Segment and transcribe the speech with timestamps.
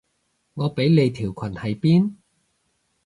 [0.55, 2.15] 我畀你條裙喺邊？